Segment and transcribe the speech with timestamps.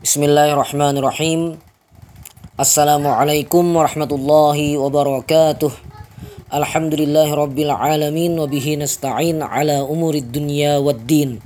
[0.00, 1.60] Bismillahirrahmanirrahim.
[2.56, 5.68] Assalamualaikum warahmatullahi wabarakatuh.
[6.48, 11.44] Alhamdulillahi rabbil alamin wa bihi nasta'in ala umurid dunya waddin.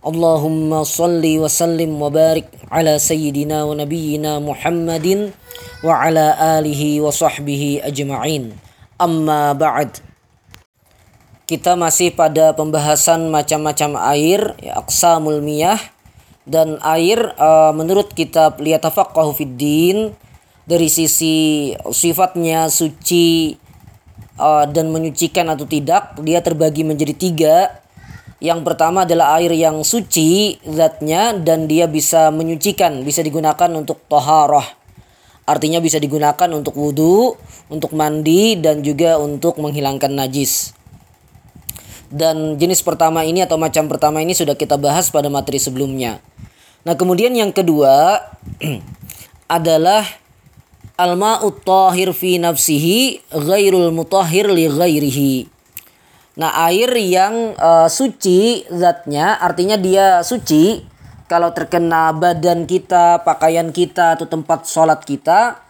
[0.00, 5.36] Allahumma salli wa sallim wa barik ala sayyidina wa nabiyyina Muhammadin
[5.84, 6.32] wa ala
[6.64, 8.56] alihi wa sahbihi ajma'in.
[8.96, 10.00] Amma ba'd.
[11.44, 15.91] Kita masih pada pembahasan macam-macam air, ya, aqsamul miyah
[16.42, 19.98] dan air uh, menurut kitab Liyatafaqahu fid din
[20.66, 23.54] dari sisi sifatnya suci
[24.38, 27.56] uh, dan menyucikan atau tidak dia terbagi menjadi tiga.
[28.42, 34.66] Yang pertama adalah air yang suci zatnya dan dia bisa menyucikan bisa digunakan untuk toharoh.
[35.46, 37.38] Artinya bisa digunakan untuk wudhu
[37.70, 40.74] untuk mandi dan juga untuk menghilangkan najis.
[42.12, 46.20] Dan jenis pertama ini atau macam pertama ini sudah kita bahas pada materi sebelumnya.
[46.82, 48.18] Nah, kemudian yang kedua
[49.56, 50.02] adalah
[50.92, 55.48] Al-ma'ut tahir fi nafsihi ghairul mutahhir li ghairihi.
[56.36, 60.84] Nah, air yang uh, suci zatnya artinya dia suci
[61.32, 65.64] kalau terkena badan kita, pakaian kita atau tempat sholat kita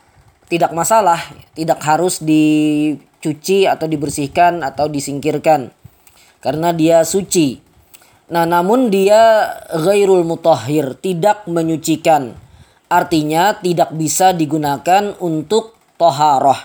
[0.51, 1.23] tidak masalah,
[1.55, 5.71] tidak harus dicuci atau dibersihkan atau disingkirkan
[6.43, 7.63] karena dia suci.
[8.33, 9.45] Nah, namun dia
[9.77, 12.33] ghairul mutahhir, tidak menyucikan
[12.93, 16.61] artinya tidak bisa digunakan untuk toharoh.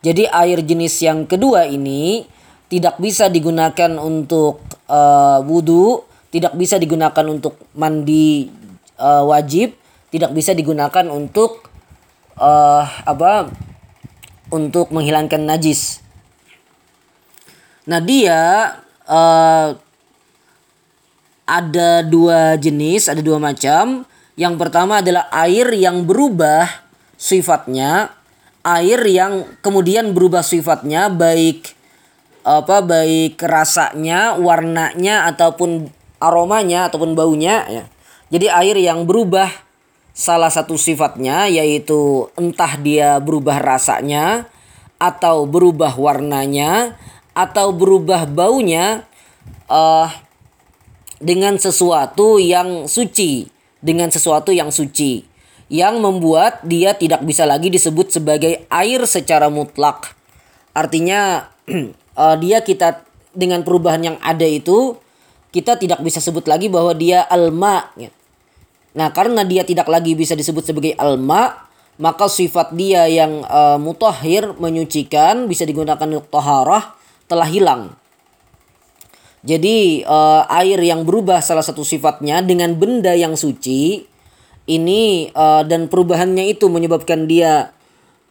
[0.00, 2.24] Jadi air jenis yang kedua ini
[2.72, 8.48] tidak bisa digunakan untuk uh, wudhu, tidak bisa digunakan untuk mandi
[8.96, 9.76] uh, wajib,
[10.08, 11.68] tidak bisa digunakan untuk
[12.40, 13.52] uh, apa?
[14.48, 16.00] Untuk menghilangkan najis.
[17.84, 18.40] Nah dia
[19.04, 19.76] uh,
[21.50, 24.06] ada dua jenis, ada dua macam.
[24.38, 26.70] Yang pertama adalah air yang berubah
[27.18, 28.14] sifatnya,
[28.62, 31.74] air yang kemudian berubah sifatnya baik
[32.46, 35.90] apa baik rasanya, warnanya ataupun
[36.22, 37.84] aromanya ataupun baunya ya.
[38.30, 39.50] Jadi air yang berubah
[40.14, 44.46] salah satu sifatnya yaitu entah dia berubah rasanya
[45.02, 46.94] atau berubah warnanya
[47.34, 49.02] atau berubah baunya
[49.66, 50.08] uh,
[51.20, 53.46] dengan sesuatu yang suci
[53.80, 55.24] dengan sesuatu yang suci
[55.70, 60.18] yang membuat dia tidak bisa lagi disebut sebagai air secara mutlak.
[60.74, 61.46] Artinya
[62.18, 64.98] uh, dia kita dengan perubahan yang ada itu
[65.54, 67.86] kita tidak bisa sebut lagi bahwa dia alma.
[68.90, 71.70] Nah, karena dia tidak lagi bisa disebut sebagai alma,
[72.02, 76.98] maka sifat dia yang uh, mutahhir menyucikan bisa digunakan untuk taharah
[77.30, 77.94] telah hilang.
[79.40, 84.04] Jadi uh, air yang berubah salah satu sifatnya dengan benda yang suci
[84.68, 87.72] ini uh, dan perubahannya itu menyebabkan dia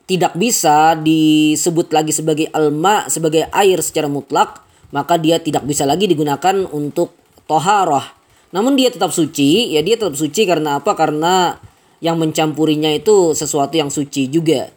[0.06, 4.62] tidak bisa disebut lagi sebagai alma sebagai air secara mutlak
[4.94, 7.14] maka dia tidak bisa lagi digunakan untuk
[7.50, 8.06] toharah.
[8.54, 10.94] Namun dia tetap suci ya dia tetap suci karena apa?
[10.94, 11.58] Karena
[12.06, 14.70] yang mencampurinya itu sesuatu yang suci juga.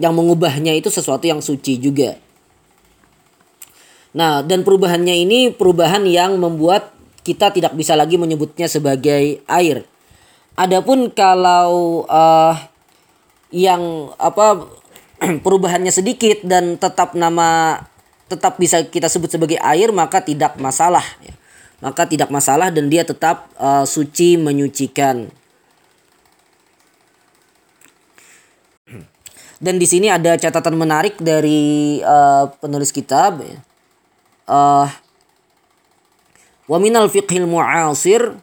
[0.00, 2.23] Yang mengubahnya itu sesuatu yang suci juga
[4.14, 6.94] Nah, dan perubahannya ini perubahan yang membuat
[7.26, 9.82] kita tidak bisa lagi menyebutnya sebagai air.
[10.54, 12.54] Adapun kalau uh,
[13.50, 14.70] yang apa
[15.44, 17.82] perubahannya sedikit dan tetap nama
[18.30, 21.34] tetap bisa kita sebut sebagai air maka tidak masalah ya.
[21.82, 25.26] Maka tidak masalah dan dia tetap uh, suci menyucikan.
[29.58, 33.58] Dan di sini ada catatan menarik dari uh, penulis kitab ya
[34.48, 34.88] uh,
[36.64, 38.36] wa minal fiqhil mu'asir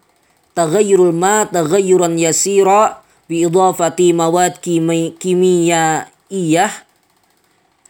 [0.54, 6.72] taghayyurul ma taghayyuran yasira bi idafati mawad kimiyaiyah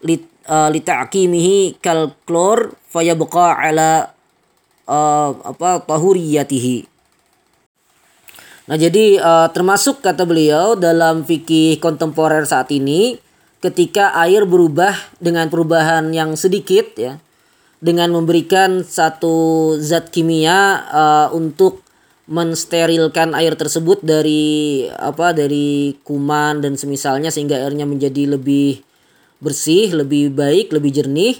[0.05, 4.13] lit uh, lita'kimihi kal klor fayabqa ala
[4.85, 6.89] uh, apa tahuriyatihi.
[8.69, 13.19] Nah jadi uh, termasuk kata beliau dalam fikih kontemporer saat ini
[13.61, 17.19] ketika air berubah dengan perubahan yang sedikit ya
[17.81, 21.81] dengan memberikan satu zat kimia uh, untuk
[22.29, 28.85] mensterilkan air tersebut dari apa dari kuman dan semisalnya sehingga airnya menjadi lebih
[29.41, 31.35] bersih, lebih baik, lebih jernih.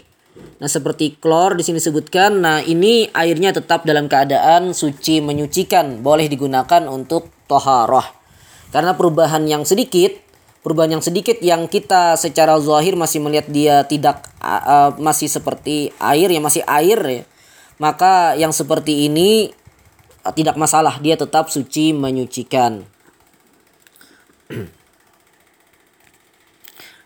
[0.58, 6.26] Nah, seperti klor di sini disebutkan, nah ini airnya tetap dalam keadaan suci menyucikan, boleh
[6.26, 8.06] digunakan untuk toharoh.
[8.74, 10.31] Karena perubahan yang sedikit
[10.62, 16.30] perubahan yang sedikit yang kita secara zahir masih melihat dia tidak uh, masih seperti air
[16.30, 17.24] ya masih air ya.
[17.82, 19.50] Maka yang seperti ini
[20.22, 21.02] uh, tidak masalah.
[21.02, 22.86] Dia tetap suci menyucikan.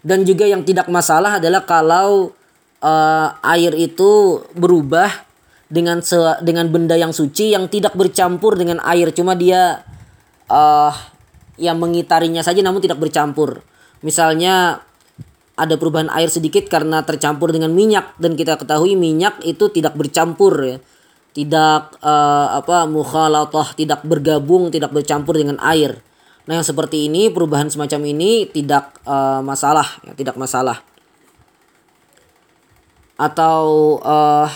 [0.06, 2.36] Dan juga yang tidak masalah adalah kalau
[2.84, 5.10] uh, air itu berubah
[5.66, 9.82] dengan se dengan benda yang suci yang tidak bercampur dengan air, cuma dia
[10.46, 10.94] uh,
[11.56, 13.64] yang mengitarinya saja namun tidak bercampur.
[14.04, 14.84] Misalnya
[15.56, 20.54] ada perubahan air sedikit karena tercampur dengan minyak dan kita ketahui minyak itu tidak bercampur
[20.60, 20.78] ya.
[21.36, 26.00] Tidak uh, apa mukhalatah, tidak bergabung, tidak bercampur dengan air.
[26.48, 30.80] Nah, yang seperti ini perubahan semacam ini tidak uh, masalah, ya, tidak masalah.
[33.20, 34.48] Atau uh,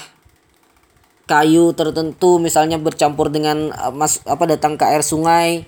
[1.27, 5.67] kayu tertentu misalnya bercampur dengan uh, mas apa datang ke air sungai,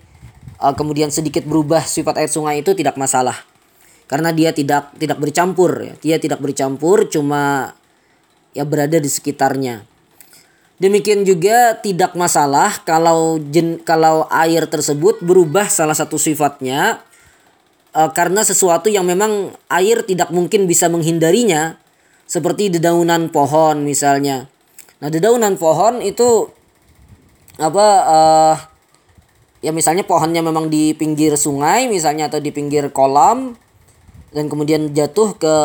[0.61, 3.35] uh, kemudian sedikit berubah sifat air sungai itu tidak masalah.
[4.05, 5.93] Karena dia tidak tidak bercampur, ya.
[5.99, 7.73] dia tidak bercampur, cuma
[8.53, 9.87] ya berada di sekitarnya.
[10.81, 17.05] Demikian juga tidak masalah kalau jen, kalau air tersebut berubah salah satu sifatnya
[17.93, 21.77] uh, karena sesuatu yang memang air tidak mungkin bisa menghindarinya
[22.25, 24.49] seperti dedaunan pohon misalnya.
[24.99, 26.49] Nah, dedaunan pohon itu
[27.61, 28.55] apa uh,
[29.61, 33.53] ya misalnya pohonnya memang di pinggir sungai misalnya atau di pinggir kolam
[34.33, 35.55] dan kemudian jatuh ke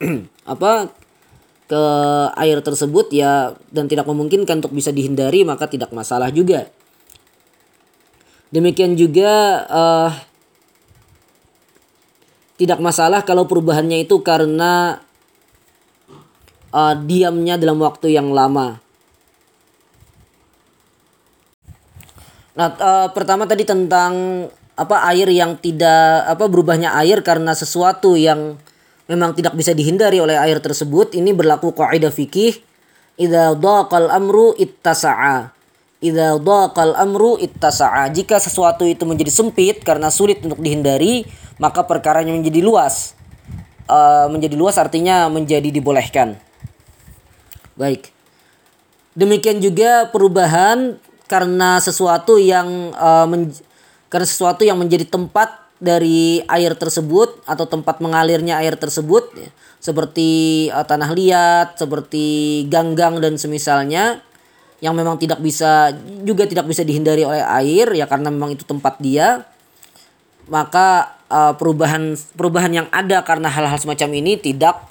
[0.52, 0.90] apa
[1.66, 1.82] ke
[2.38, 6.70] air tersebut ya dan tidak memungkinkan untuk bisa dihindari maka tidak masalah juga.
[8.54, 10.10] Demikian juga uh,
[12.56, 15.02] tidak masalah kalau perubahannya itu karena
[16.70, 18.78] uh, diamnya dalam waktu yang lama.
[22.56, 28.60] Nah, uh, pertama tadi tentang apa air yang tidak apa berubahnya air karena sesuatu yang
[29.08, 32.56] memang tidak bisa dihindari oleh air tersebut ini berlaku kaidah fikih.
[33.16, 35.52] Idza daqal amru ittasa'a.
[36.00, 38.08] Idza daqal amru ittasa'a.
[38.12, 43.16] Jika sesuatu itu menjadi sempit karena sulit untuk dihindari maka perkaranya menjadi luas.
[43.86, 46.36] Uh, menjadi luas artinya menjadi dibolehkan.
[47.76, 48.12] Baik.
[49.16, 53.26] Demikian juga perubahan karena sesuatu yang uh,
[54.06, 59.50] karena sesuatu yang menjadi tempat dari air tersebut atau tempat mengalirnya air tersebut ya,
[59.82, 60.30] seperti
[60.72, 64.24] uh, tanah liat, seperti ganggang dan semisalnya
[64.80, 65.92] yang memang tidak bisa
[66.24, 69.48] juga tidak bisa dihindari oleh air ya karena memang itu tempat dia
[70.46, 74.84] maka uh, perubahan perubahan yang ada karena hal-hal semacam ini tidak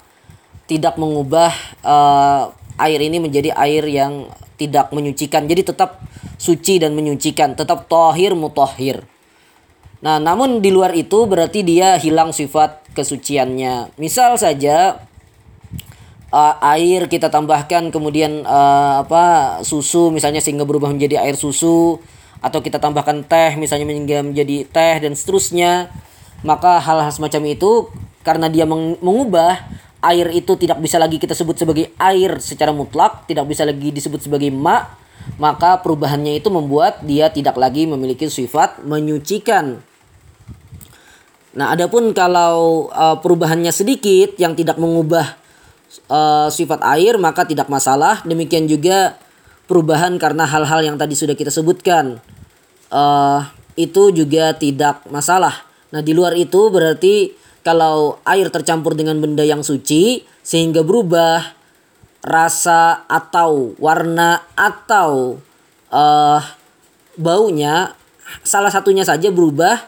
[0.66, 1.54] tidak mengubah
[1.86, 6.00] uh, air ini menjadi air yang tidak menyucikan jadi tetap
[6.36, 9.04] suci dan menyucikan tetap tohir mutahhir
[10.04, 13.96] Nah, namun di luar itu berarti dia hilang sifat kesuciannya.
[13.96, 15.00] Misal saja
[16.30, 19.24] uh, air kita tambahkan kemudian uh, apa
[19.64, 21.96] susu misalnya sehingga berubah menjadi air susu
[22.44, 23.88] atau kita tambahkan teh misalnya
[24.22, 25.88] menjadi teh dan seterusnya.
[26.44, 27.88] Maka hal-hal semacam itu
[28.20, 29.64] karena dia mengubah
[30.04, 34.20] air itu tidak bisa lagi kita sebut sebagai air secara mutlak, tidak bisa lagi disebut
[34.22, 34.84] sebagai ma,
[35.40, 39.80] maka perubahannya itu membuat dia tidak lagi memiliki sifat menyucikan.
[41.56, 45.40] Nah, adapun kalau uh, perubahannya sedikit yang tidak mengubah
[46.12, 48.20] uh, sifat air maka tidak masalah.
[48.28, 49.16] Demikian juga
[49.64, 52.20] perubahan karena hal-hal yang tadi sudah kita sebutkan
[52.92, 53.40] uh,
[53.74, 55.64] itu juga tidak masalah.
[55.90, 57.32] Nah, di luar itu berarti
[57.66, 61.42] kalau air tercampur dengan benda yang suci sehingga berubah
[62.22, 65.42] rasa atau warna atau
[65.90, 66.40] uh,
[67.18, 67.90] baunya
[68.46, 69.82] salah satunya saja berubah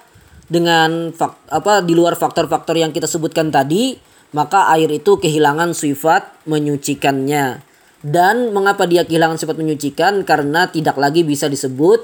[0.50, 3.94] dengan fak, apa di luar faktor-faktor yang kita sebutkan tadi,
[4.34, 7.62] maka air itu kehilangan sifat menyucikannya.
[7.98, 10.22] Dan mengapa dia kehilangan sifat menyucikan?
[10.24, 12.00] Karena tidak lagi bisa disebut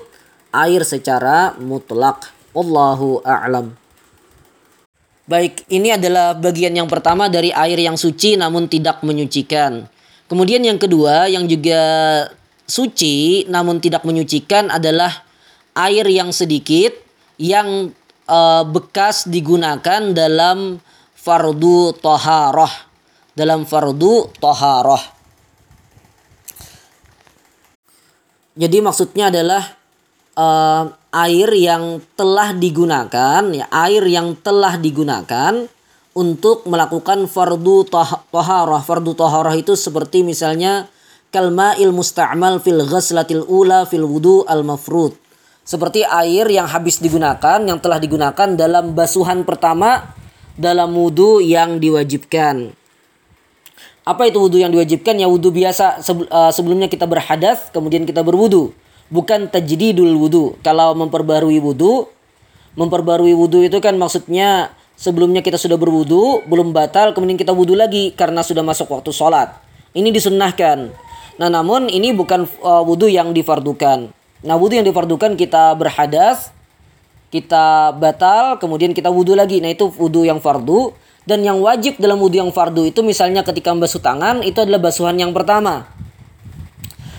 [0.52, 2.30] air secara mutlak.
[2.54, 3.83] Allahu a'lam.
[5.24, 9.88] Baik, ini adalah bagian yang pertama dari air yang suci namun tidak menyucikan.
[10.28, 11.80] Kemudian yang kedua yang juga
[12.68, 15.24] suci namun tidak menyucikan adalah
[15.76, 16.96] air yang sedikit
[17.36, 17.92] yang
[18.28, 20.80] uh, bekas digunakan dalam
[21.16, 22.70] fardu toharoh
[23.34, 25.02] dalam fardu toharoh
[28.54, 29.62] jadi maksudnya adalah
[30.38, 35.70] uh, air yang telah digunakan ya air yang telah digunakan
[36.14, 37.86] untuk melakukan fardu
[38.30, 40.90] toharoh fardu toharoh itu seperti misalnya
[41.30, 45.14] kalma il musta'mal fil ghaslatil ula fil wudu al mafrud
[45.64, 50.12] seperti air yang habis digunakan, yang telah digunakan dalam basuhan pertama
[50.60, 52.76] dalam wudhu yang diwajibkan.
[54.04, 55.16] Apa itu wudhu yang diwajibkan?
[55.16, 58.76] Ya wudhu biasa eh, sebelumnya kita berhadas, kemudian kita berwudhu.
[59.14, 60.58] Bukan tajdidul wudhu.
[60.66, 62.10] Kalau memperbarui wudhu,
[62.74, 68.10] Memperbarui wudhu itu kan maksudnya sebelumnya kita sudah berwudhu, belum batal, kemudian kita wudhu lagi
[68.18, 69.54] karena sudah masuk waktu sholat.
[69.94, 70.90] Ini disunnahkan.
[71.38, 74.10] Nah namun ini bukan uh, wudhu yang difardukan.
[74.42, 76.50] Nah wudhu yang difardukan kita berhadas,
[77.30, 79.62] kita batal, kemudian kita wudhu lagi.
[79.62, 80.90] Nah itu wudhu yang fardu.
[81.24, 85.14] Dan yang wajib dalam wudhu yang fardu itu misalnya ketika membasuh tangan itu adalah basuhan
[85.14, 85.86] yang pertama.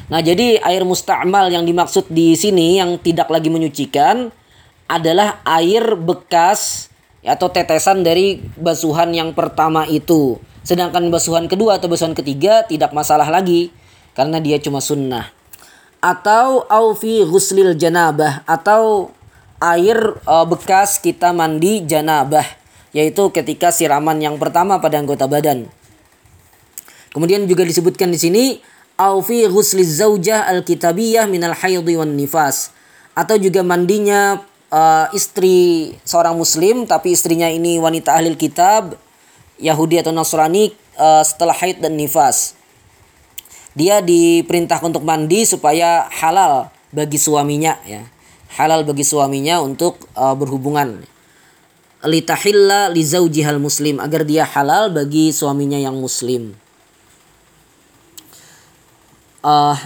[0.05, 4.29] Nah jadi air musta'mal yang dimaksud di sini yang tidak lagi menyucikan
[4.85, 6.93] adalah air bekas
[7.25, 10.37] atau tetesan dari basuhan yang pertama itu.
[10.61, 13.73] Sedangkan basuhan kedua atau basuhan ketiga tidak masalah lagi
[14.13, 15.33] karena dia cuma sunnah.
[16.05, 19.09] Atau aufi ghuslil janabah atau
[19.57, 22.45] air uh, bekas kita mandi janabah
[22.93, 25.65] yaitu ketika siraman yang pertama pada anggota badan.
[27.09, 28.43] Kemudian juga disebutkan di sini
[28.95, 32.71] aufi ghusliz zaujah al-kitabiyah minal haidhi wan nifas
[33.15, 38.99] atau juga mandinya uh, istri seorang muslim tapi istrinya ini wanita ahli kitab
[39.55, 42.59] Yahudi atau Nasrani uh, setelah haid dan nifas.
[43.75, 48.07] Dia diperintah untuk mandi supaya halal bagi suaminya ya.
[48.55, 51.03] Halal bagi suaminya untuk uh, berhubungan.
[52.05, 56.55] Litahilla li zaujihal muslim agar dia halal bagi suaminya yang muslim.
[59.45, 59.77] Uh,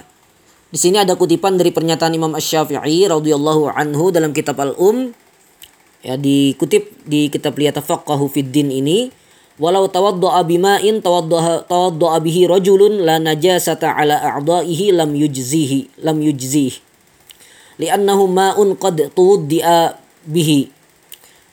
[0.71, 5.11] di sini ada kutipan dari pernyataan Imam Asy-Syafi'i radhiyallahu anhu dalam kitab Al-Um.
[5.99, 9.11] Ya dikutip di kitab Liyatafaqahu fid din ini
[9.59, 16.79] walau tawadda'a bima'in tawadda'a tawadda'a bihi rajulun la najasata ala a'dha'ihi lam yujzihi lam yujzih.
[17.83, 20.71] Li'annahu ma'un qad tuwaddi'a bihi.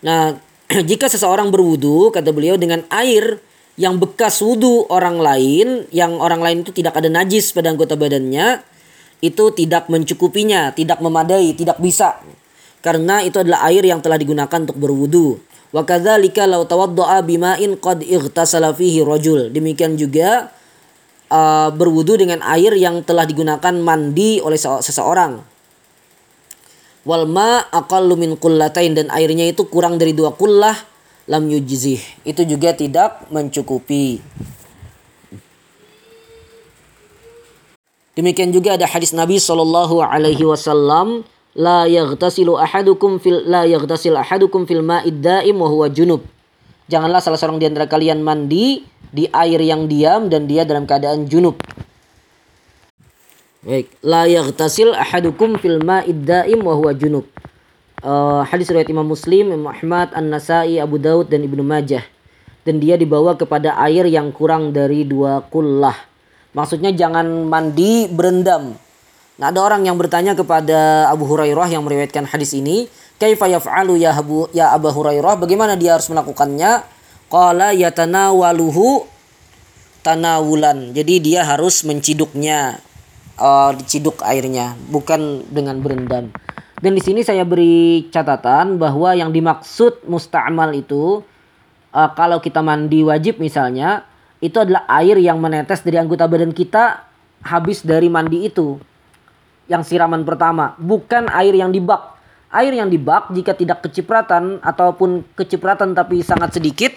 [0.06, 0.38] Nah
[0.94, 3.42] jika seseorang berwudu kata beliau dengan air
[3.76, 8.64] yang bekas wudu orang lain yang orang lain itu tidak ada najis pada anggota badannya
[9.25, 12.21] itu tidak mencukupinya, tidak memadai, tidak bisa.
[12.85, 15.40] Karena itu adalah air yang telah digunakan untuk berwudu.
[15.73, 19.02] Wa kadzalika law tawaddaa bima'in qad ightasala fihi.
[19.50, 20.52] Demikian juga
[21.33, 25.42] uh, berwudu dengan air yang telah digunakan mandi oleh seseorang.
[27.06, 30.75] Wal ma aqallu min qullatain dan airnya itu kurang dari dua kullah
[31.26, 32.00] lam yujzih.
[32.23, 34.23] Itu juga tidak mencukupi.
[38.16, 44.64] Demikian juga ada hadis Nabi Shallallahu Alaihi Wasallam la yaghtasilu ahadukum fil la yaghtasil ahadukum
[44.64, 46.25] fil ma'id daim wa huwa junub.
[46.88, 48.80] Janganlah salah seorang di antara kalian mandi
[49.12, 51.61] di air yang diam dan dia dalam keadaan junub.
[53.66, 57.28] Baik, la yaghtasil ahadukum fil ma'id daim wa huwa junub.
[58.04, 62.04] Uh, hadis riwayat Imam Muslim, Imam Ahmad, An-Nasai, Abu Daud dan Ibnu Majah.
[62.66, 65.96] Dan dia dibawa kepada air yang kurang dari dua kullah.
[66.52, 68.76] Maksudnya jangan mandi berendam.
[69.36, 72.88] Nah, ada orang yang bertanya kepada Abu Hurairah yang meriwayatkan hadis ini,
[73.20, 75.36] "Kaifa yaf'alu ya Abu ya Abu Hurairah?
[75.36, 76.80] Bagaimana dia harus melakukannya?"
[77.26, 79.02] Qala yatanawaluhu
[80.06, 80.94] tanawulan.
[80.94, 82.78] Jadi dia harus menciduknya,
[83.36, 86.30] uh, diciduk airnya, bukan dengan berendam.
[86.76, 91.25] Dan di sini saya beri catatan bahwa yang dimaksud musta'mal itu
[91.97, 94.04] uh, kalau kita mandi wajib misalnya
[94.45, 97.09] itu adalah air yang menetes dari anggota badan kita
[97.40, 98.76] habis dari mandi itu.
[99.66, 102.14] Yang siraman pertama, bukan air yang di bak.
[102.52, 106.92] Air yang di bak jika tidak kecipratan ataupun kecipratan tapi sangat sedikit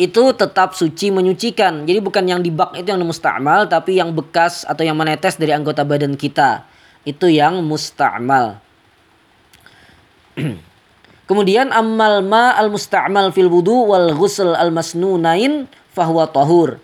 [0.00, 1.84] itu tetap suci menyucikan.
[1.84, 5.52] Jadi bukan yang di bak itu yang musta'mal tapi yang bekas atau yang menetes dari
[5.52, 6.64] anggota badan kita.
[7.04, 8.71] Itu yang musta'mal.
[11.28, 16.82] Kemudian amal ma al musta'mal fil wudu wal ghusl al masnunain fahuwa tahur.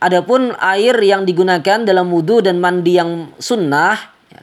[0.00, 3.96] Adapun air yang digunakan dalam wudhu dan mandi yang sunnah,
[4.28, 4.40] ya,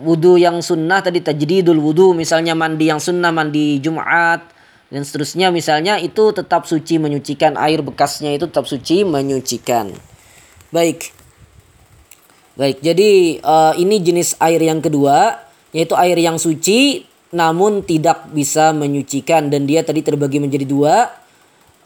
[0.00, 4.56] wudhu yang sunnah tadi tajdidul wudhu, misalnya mandi yang sunnah, mandi Jumat,
[4.86, 9.90] dan seterusnya misalnya itu tetap suci menyucikan air bekasnya itu tetap suci menyucikan.
[10.70, 11.10] Baik.
[12.56, 15.44] Baik, jadi uh, ini jenis air yang kedua
[15.76, 17.04] yaitu air yang suci
[17.34, 21.10] namun tidak bisa menyucikan dan dia tadi terbagi menjadi dua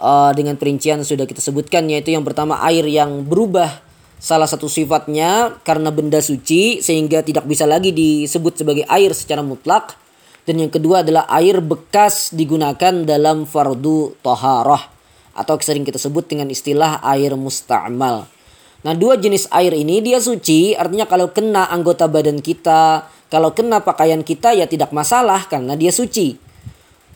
[0.00, 3.80] uh, dengan perincian sudah kita sebutkan yaitu yang pertama air yang berubah
[4.20, 9.96] salah satu sifatnya karena benda suci sehingga tidak bisa lagi disebut sebagai air secara mutlak
[10.44, 14.82] dan yang kedua adalah air bekas digunakan dalam fardu toharoh
[15.30, 18.39] atau sering kita sebut dengan istilah air musta'mal.
[18.80, 23.84] Nah dua jenis air ini dia suci artinya kalau kena anggota badan kita kalau kena
[23.84, 26.34] pakaian kita ya tidak masalah karena dia suci.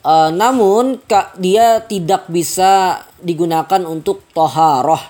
[0.05, 5.01] Uh, namun kak dia tidak bisa digunakan untuk toharoh.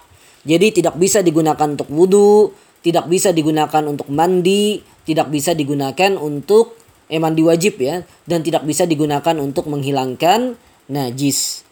[0.47, 6.79] Jadi tidak bisa digunakan untuk wudhu, tidak bisa digunakan untuk mandi, tidak bisa digunakan untuk
[7.11, 10.57] eh mandi wajib ya dan tidak bisa digunakan untuk menghilangkan
[10.89, 11.65] najis.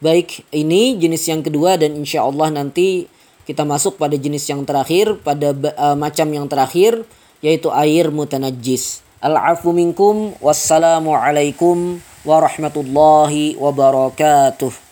[0.00, 3.04] Baik, ini jenis yang kedua dan insya Allah nanti
[3.50, 7.02] kita masuk pada jenis yang terakhir, pada uh, macam yang terakhir
[7.42, 9.02] yaitu air mutanajis.
[9.18, 14.89] Al-afu minkum wassalamu alaikum warahmatullahi wabarakatuh.